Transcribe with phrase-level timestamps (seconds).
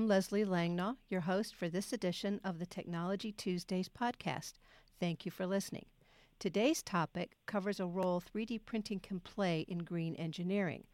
[0.00, 4.54] I'm Leslie Langnau, your host for this edition of the Technology Tuesdays podcast.
[4.98, 5.84] Thank you for listening.
[6.38, 10.84] Today's topic covers a role 3D printing can play in green engineering.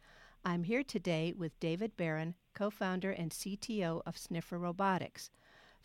[0.43, 5.29] I'm here today with David Barron, co founder and CTO of Sniffer Robotics.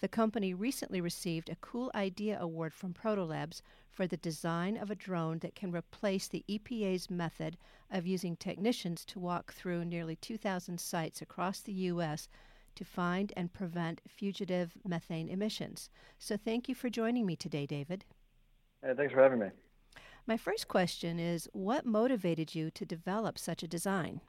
[0.00, 4.96] The company recently received a Cool Idea Award from Protolabs for the design of a
[4.96, 7.56] drone that can replace the EPA's method
[7.88, 12.26] of using technicians to walk through nearly 2,000 sites across the U.S.
[12.74, 15.90] to find and prevent fugitive methane emissions.
[16.18, 18.04] So, thank you for joining me today, David.
[18.82, 19.48] Hey, thanks for having me.
[20.26, 24.20] My first question is What motivated you to develop such a design?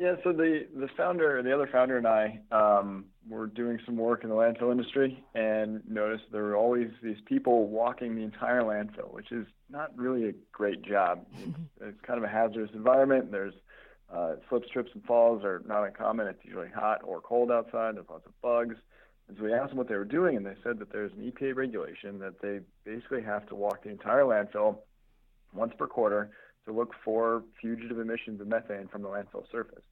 [0.00, 4.24] Yeah, so the the founder, the other founder, and I um, were doing some work
[4.24, 9.12] in the landfill industry, and noticed there were always these people walking the entire landfill,
[9.12, 11.26] which is not really a great job.
[11.82, 13.30] it's kind of a hazardous environment.
[13.30, 13.52] There's
[14.14, 16.26] uh, slips, trips, and falls are not uncommon.
[16.26, 17.96] It's usually hot or cold outside.
[17.96, 18.76] There's lots of bugs.
[19.28, 21.30] And so we asked them what they were doing, and they said that there's an
[21.30, 24.78] EPA regulation that they basically have to walk the entire landfill
[25.54, 26.30] once per quarter
[26.66, 29.84] to look for fugitive emissions of methane from the landfill surface.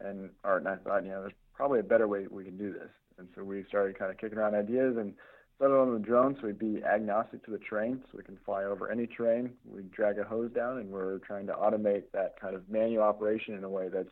[0.00, 2.90] And or I thought, you know, there's probably a better way we can do this.
[3.18, 5.14] And so we started kind of kicking around ideas and
[5.56, 8.64] started on the drone so we'd be agnostic to the terrain so we can fly
[8.64, 9.50] over any terrain.
[9.64, 13.54] We drag a hose down and we're trying to automate that kind of manual operation
[13.54, 14.10] in a way that's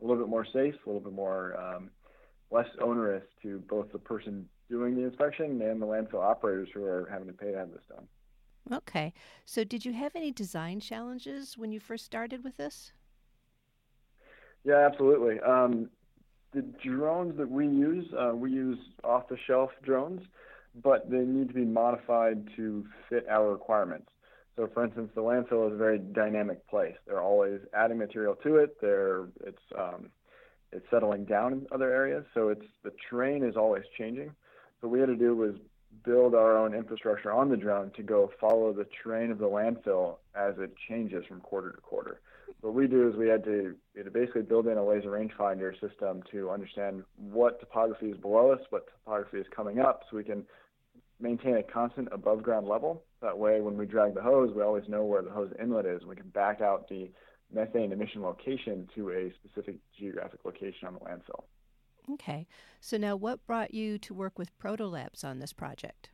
[0.00, 1.90] a little bit more safe, a little bit more um,
[2.50, 7.08] less onerous to both the person doing the inspection and the landfill operators who are
[7.10, 8.06] having to pay to have this done.
[8.72, 9.12] Okay.
[9.44, 12.92] So, did you have any design challenges when you first started with this?
[14.64, 15.40] Yeah, absolutely.
[15.40, 15.88] Um,
[16.52, 20.22] the drones that we use, uh, we use off the shelf drones,
[20.74, 24.08] but they need to be modified to fit our requirements.
[24.56, 26.96] So, for instance, the landfill is a very dynamic place.
[27.06, 28.76] They're always adding material to it.
[28.80, 30.10] They're, it's, um,
[30.72, 32.24] it's settling down in other areas.
[32.34, 34.30] So, it's, the terrain is always changing.
[34.80, 35.54] So, what we had to do was
[36.04, 40.16] build our own infrastructure on the drone to go follow the terrain of the landfill
[40.34, 42.20] as it changes from quarter to quarter.
[42.60, 45.08] What we do is we had to, we had to basically build in a laser
[45.08, 50.16] rangefinder system to understand what topography is below us, what topography is coming up, so
[50.16, 50.44] we can
[51.20, 53.04] maintain a constant above ground level.
[53.22, 56.04] That way, when we drag the hose, we always know where the hose inlet is.
[56.04, 57.10] We can back out the
[57.52, 61.44] methane emission location to a specific geographic location on the landfill.
[62.14, 62.46] Okay.
[62.80, 66.10] So now what brought you to work with Proto Labs on this project?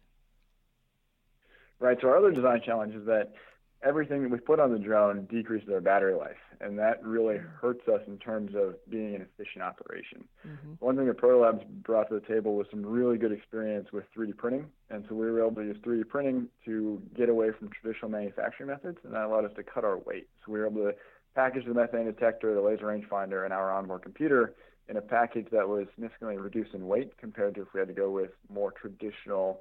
[1.78, 1.98] Right.
[2.00, 3.32] So our other design challenge is that
[3.82, 7.48] everything that we put on the drone decreases our battery life, and that really mm-hmm.
[7.60, 10.24] hurts us in terms of being an efficient operation.
[10.46, 10.72] Mm-hmm.
[10.80, 14.36] One thing that Protolabs brought to the table was some really good experience with 3D
[14.36, 18.10] printing, and so we were able to use 3D printing to get away from traditional
[18.10, 20.28] manufacturing methods, and that allowed us to cut our weight.
[20.44, 20.94] So we were able to
[21.34, 24.54] package the methane detector, the laser rangefinder, and our onboard computer
[24.88, 27.94] in a package that was significantly reduced in weight compared to if we had to
[27.94, 29.60] go with more traditional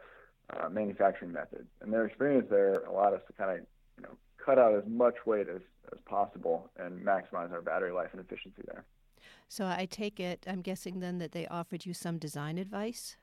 [0.52, 1.68] uh, manufacturing methods.
[1.82, 3.66] And their experience there allowed us to kind of
[3.98, 5.62] you know cut out as much weight as,
[5.92, 8.86] as possible and maximize our battery life and efficiency there.
[9.48, 13.18] So I take it, I'm guessing then that they offered you some design advice?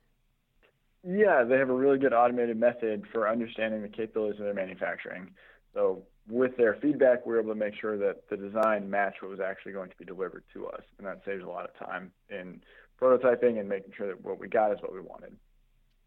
[1.04, 5.30] Yeah, they have a really good automated method for understanding the capabilities of their manufacturing.
[5.74, 9.30] So with their feedback, we were able to make sure that the design matched what
[9.30, 12.12] was actually going to be delivered to us, and that saves a lot of time
[12.30, 12.60] in
[13.00, 15.36] prototyping and making sure that what we got is what we wanted.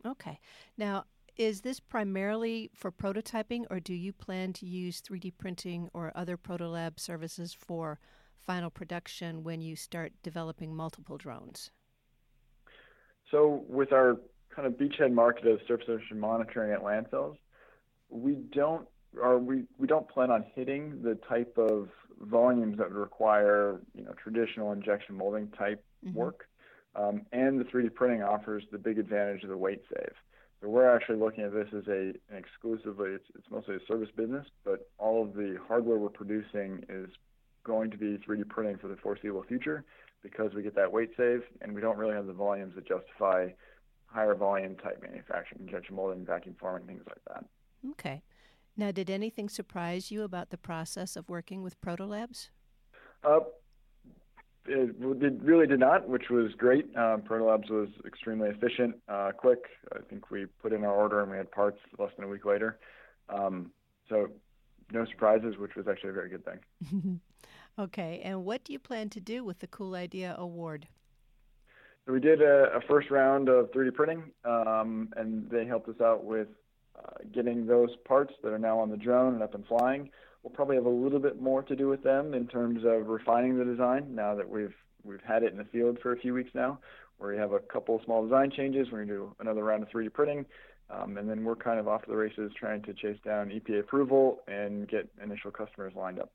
[0.05, 0.39] Okay.
[0.77, 1.05] Now,
[1.37, 6.37] is this primarily for prototyping, or do you plan to use 3D printing or other
[6.37, 7.99] Protolab services for
[8.37, 11.71] final production when you start developing multiple drones?
[13.31, 14.17] So, with our
[14.55, 17.37] kind of beachhead market of surface emission monitoring at landfills,
[18.09, 18.87] we don't
[19.21, 21.89] or we, we don't plan on hitting the type of
[22.21, 26.17] volumes that would require you know traditional injection molding type mm-hmm.
[26.17, 26.47] work.
[26.95, 30.13] Um, and the 3D printing offers the big advantage of the weight save.
[30.65, 34.09] So we're actually looking at this as a an exclusively it's, it's mostly a service
[34.17, 37.07] business, but all of the hardware we're producing is
[37.63, 39.83] going to be 3D printing for the foreseeable future
[40.23, 43.47] because we get that weight save and we don't really have the volumes that justify
[44.07, 47.45] higher volume type manufacturing, injection molding, vacuum forming, things like that.
[47.91, 48.23] Okay.
[48.75, 52.49] Now, did anything surprise you about the process of working with Protolabs?
[53.23, 53.41] Uh,
[54.67, 56.85] it, it really did not, which was great.
[56.95, 59.59] Um, Protolabs was extremely efficient, uh, quick.
[59.93, 62.45] I think we put in our order and we had parts less than a week
[62.45, 62.77] later.
[63.29, 63.71] Um,
[64.09, 64.29] so,
[64.91, 67.19] no surprises, which was actually a very good thing.
[67.79, 70.87] okay, and what do you plan to do with the Cool Idea Award?
[72.05, 75.99] So we did a, a first round of 3D printing, um, and they helped us
[76.01, 76.47] out with
[76.97, 80.11] uh, getting those parts that are now on the drone and up and flying.
[80.45, 83.57] We'll probably have a little bit more to do with them in terms of refining
[83.57, 86.51] the design now that we've we've had it in the field for a few weeks
[86.53, 86.77] now,
[87.17, 88.87] where we have a couple small design changes.
[88.91, 90.45] We're going to do another round of 3D printing,
[90.91, 93.79] um, and then we're kind of off to the races trying to chase down EPA
[93.79, 96.31] approval and get initial customers lined up.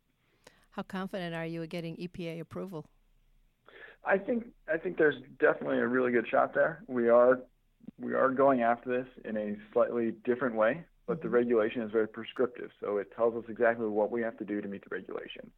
[0.73, 2.87] How confident are you of getting EPA approval?
[4.05, 6.83] I think I think there's definitely a really good shot there.
[6.89, 7.39] We are
[8.01, 12.07] we are going after this in a slightly different way, but the regulation is very
[12.07, 15.51] prescriptive, so it tells us exactly what we have to do to meet the regulation.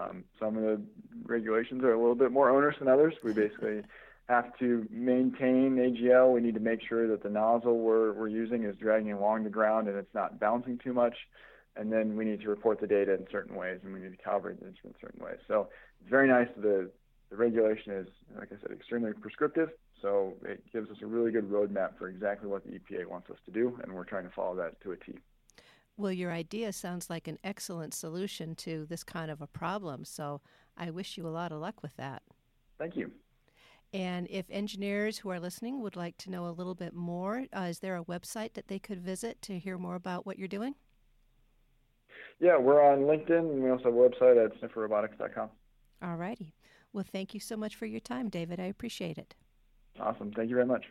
[0.00, 0.80] Um, some of the
[1.26, 3.12] regulations are a little bit more onerous than others.
[3.22, 3.82] We basically
[4.30, 6.32] have to maintain AGL.
[6.32, 9.50] We need to make sure that the nozzle we're, we're using is dragging along the
[9.50, 11.16] ground and it's not bouncing too much.
[11.76, 14.24] And then we need to report the data in certain ways and we need to
[14.24, 15.38] calibrate the instrument in certain ways.
[15.46, 15.68] So
[16.00, 16.48] it's very nice.
[16.56, 16.90] The,
[17.28, 18.06] the regulation is,
[18.38, 19.68] like I said, extremely prescriptive.
[20.04, 23.38] So it gives us a really good roadmap for exactly what the EPA wants us
[23.46, 25.14] to do, and we're trying to follow that to a T.
[25.96, 30.04] Well, your idea sounds like an excellent solution to this kind of a problem.
[30.04, 30.42] So
[30.76, 32.22] I wish you a lot of luck with that.
[32.78, 33.12] Thank you.
[33.94, 37.68] And if engineers who are listening would like to know a little bit more, uh,
[37.70, 40.74] is there a website that they could visit to hear more about what you're doing?
[42.40, 45.48] Yeah, we're on LinkedIn, and we also have a website at snifferrobotics.com.
[46.02, 46.52] All righty.
[46.92, 48.60] Well, thank you so much for your time, David.
[48.60, 49.34] I appreciate it.
[50.04, 50.32] Awesome.
[50.32, 50.84] Thank you very much.